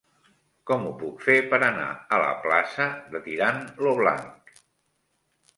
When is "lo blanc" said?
3.85-4.55